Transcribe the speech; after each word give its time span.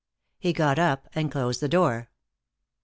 He 0.39 0.51
got 0.51 0.79
up 0.79 1.07
and 1.13 1.31
closed 1.31 1.59
the 1.59 1.69
door. 1.69 2.09